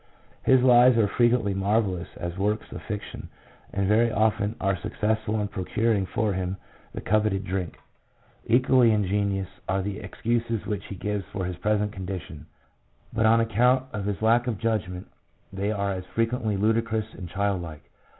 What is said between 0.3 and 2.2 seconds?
His lies are frequently marvellous